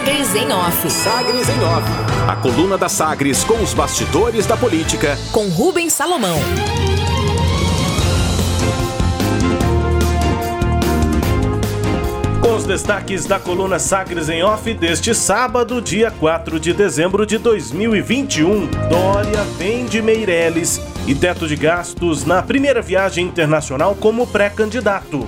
[0.00, 0.90] Sagres em Off.
[0.90, 1.86] Sagres em Off.
[2.26, 5.18] A coluna da Sagres com os bastidores da política.
[5.30, 6.38] Com Rubens Salomão.
[12.40, 17.36] Com os destaques da coluna Sagres em Off deste sábado, dia 4 de dezembro de
[17.36, 18.68] 2021.
[18.88, 20.80] Dória vende Meireles
[21.10, 25.26] e teto de gastos na primeira viagem internacional como pré-candidato.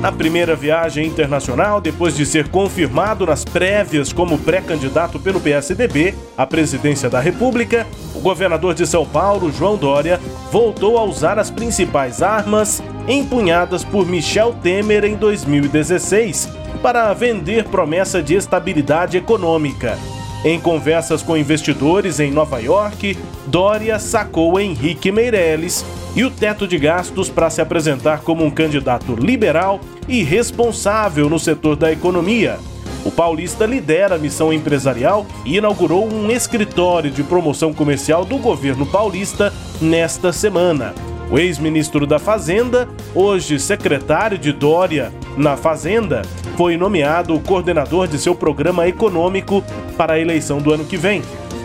[0.00, 6.46] Na primeira viagem internacional, depois de ser confirmado nas prévias como pré-candidato pelo PSDB à
[6.46, 10.20] presidência da República, o governador de São Paulo, João Dória,
[10.52, 16.48] voltou a usar as principais armas empunhadas por Michel Temer em 2016
[16.80, 19.98] para vender promessa de estabilidade econômica.
[20.44, 26.78] Em conversas com investidores em Nova York, Dória sacou Henrique Meirelles e o teto de
[26.78, 32.58] gastos para se apresentar como um candidato liberal e responsável no setor da economia.
[33.04, 38.84] O paulista lidera a missão empresarial e inaugurou um escritório de promoção comercial do governo
[38.84, 40.94] paulista nesta semana.
[41.30, 46.22] O ex-ministro da Fazenda, hoje secretário de Dória na Fazenda,
[46.56, 49.64] foi nomeado coordenador de seu programa econômico
[49.96, 51.22] para a eleição do ano que vem.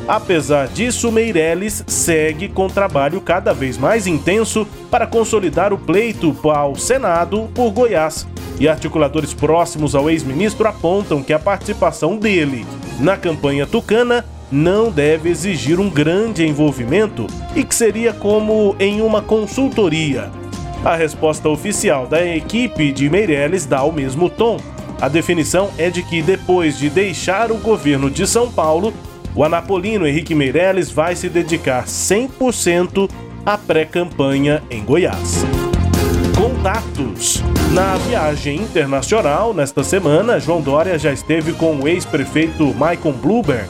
[0.08, 6.76] Apesar disso, Meirelles segue com trabalho cada vez mais intenso para consolidar o pleito ao
[6.76, 8.28] Senado por Goiás.
[8.60, 12.66] E articuladores próximos ao ex-ministro apontam que a participação dele
[13.00, 19.24] na campanha tucana não deve exigir um grande envolvimento e que seria como em uma
[19.24, 20.30] consultoria.
[20.86, 24.60] A resposta oficial da equipe de Meirelles dá o mesmo tom.
[25.02, 28.94] A definição é de que depois de deixar o governo de São Paulo,
[29.36, 33.10] o anapolino Henrique Meirelles vai se dedicar 100%
[33.46, 35.46] à pré-campanha em Goiás.
[36.36, 37.44] Contatos.
[37.72, 43.70] Na viagem internacional, nesta semana, João Dória já esteve com o ex-prefeito Michael Bloomberg,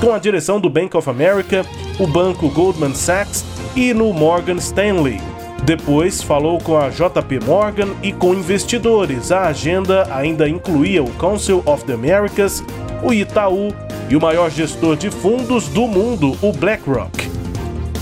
[0.00, 1.64] com a direção do Bank of America,
[1.98, 5.18] o banco Goldman Sachs e no Morgan Stanley.
[5.64, 9.32] Depois falou com a JP Morgan e com investidores.
[9.32, 12.62] A agenda ainda incluía o Council of the Americas,
[13.02, 13.72] o Itaú
[14.08, 17.30] e o maior gestor de fundos do mundo, o BlackRock.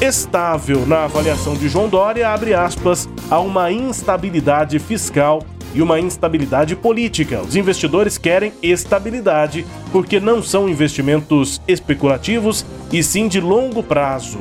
[0.01, 5.43] Estável na avaliação de João Dória, abre aspas, a uma instabilidade fiscal
[5.75, 7.41] e uma instabilidade política.
[7.41, 14.39] Os investidores querem estabilidade porque não são investimentos especulativos e sim de longo prazo.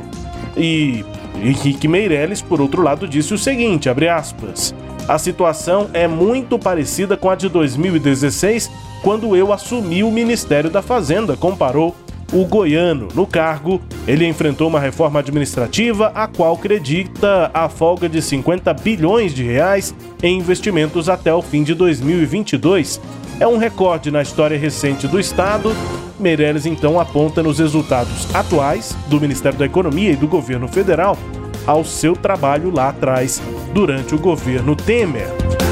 [0.56, 1.04] E
[1.42, 4.74] Henrique Meirelles, por outro lado, disse o seguinte, abre aspas,
[5.08, 8.70] a situação é muito parecida com a de 2016,
[9.02, 11.94] quando eu assumi o Ministério da Fazenda, comparou
[12.32, 13.08] o goiano.
[13.14, 19.34] No cargo, ele enfrentou uma reforma administrativa a qual acredita a folga de 50 bilhões
[19.34, 23.00] de reais em investimentos até o fim de 2022.
[23.38, 25.74] É um recorde na história recente do Estado.
[26.18, 31.18] Meirelles então aponta nos resultados atuais do Ministério da Economia e do governo federal
[31.66, 33.40] ao seu trabalho lá atrás,
[33.72, 35.28] durante o governo Temer.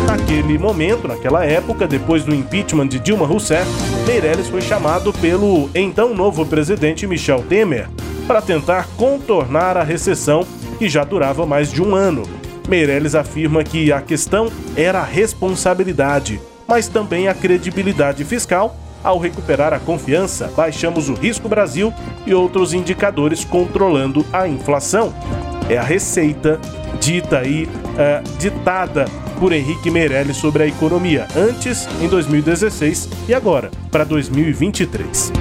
[0.06, 3.70] Naquele momento, naquela época, depois do impeachment de Dilma Rousseff,
[4.06, 7.88] Meirelles foi chamado pelo então novo presidente Michel Temer
[8.26, 10.46] para tentar contornar a recessão
[10.78, 12.22] que já durava mais de um ano.
[12.68, 18.76] Meirelles afirma que a questão era a responsabilidade, mas também a credibilidade fiscal.
[19.04, 21.92] Ao recuperar a confiança, baixamos o risco Brasil
[22.24, 25.12] e outros indicadores controlando a inflação
[25.72, 26.60] é a receita
[27.00, 29.06] dita aí, é, ditada
[29.40, 35.32] por Henrique Meirelles sobre a economia, antes em 2016 e agora para 2023.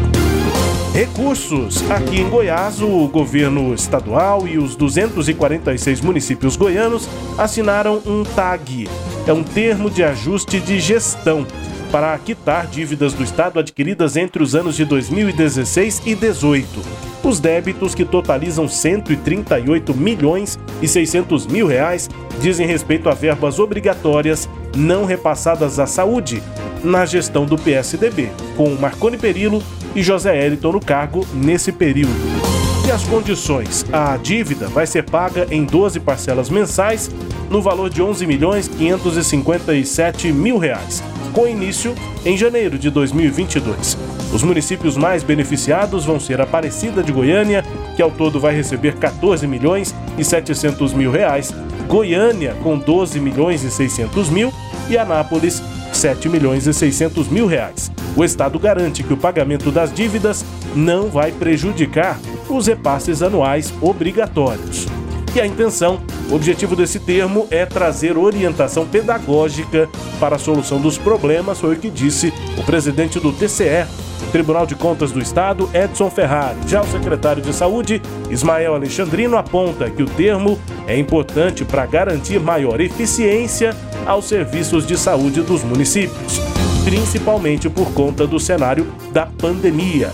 [0.94, 1.90] Recursos.
[1.90, 8.90] Aqui em Goiás, o governo estadual e os 246 municípios goianos assinaram um TAG.
[9.28, 11.46] É um termo de ajuste de gestão
[11.92, 17.02] para quitar dívidas do Estado adquiridas entre os anos de 2016 e 2018.
[17.24, 22.10] Os débitos, que totalizam 138 milhões e 600 mil reais,
[22.42, 26.42] dizem respeito a verbas obrigatórias não repassadas à saúde
[26.84, 29.62] na gestão do PSDB, com Marconi Perillo
[29.94, 32.41] e José Eliton no cargo nesse período.
[32.86, 33.86] E as condições?
[33.94, 37.12] A dívida vai ser paga em 12 parcelas mensais
[37.50, 41.94] no valor de 11 milhões 557 mil reais, com início
[42.26, 43.98] em janeiro de 2022.
[44.34, 47.64] Os municípios mais beneficiados vão ser Aparecida de Goiânia,
[47.96, 51.54] que ao todo vai receber 14 milhões e 700 mil reais,
[51.88, 54.52] Goiânia com 12 milhões e 600 mil
[54.90, 55.62] e Anápolis
[55.94, 57.92] 7 milhões e 600 mil reais.
[58.16, 60.44] O Estado garante que o pagamento das dívidas
[60.76, 62.18] não vai prejudicar
[62.56, 64.88] os repasses anuais obrigatórios.
[65.34, 69.90] E a intenção, o objetivo desse termo é trazer orientação pedagógica
[70.20, 73.88] para a solução dos problemas, foi o que disse o presidente do TCE,
[74.32, 76.58] Tribunal de Contas do Estado, Edson Ferrari.
[76.68, 82.40] Já o secretário de Saúde, Ismael Alexandrino, aponta que o termo é importante para garantir
[82.40, 83.76] maior eficiência
[84.06, 86.40] aos serviços de saúde dos municípios,
[86.84, 90.12] principalmente por conta do cenário da pandemia.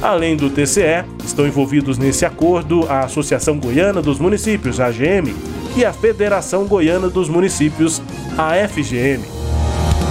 [0.00, 5.34] Além do TCE, estão envolvidos nesse acordo a Associação Goiana dos Municípios, AGM,
[5.76, 8.00] e a Federação Goiana dos Municípios,
[8.36, 9.24] a FGM.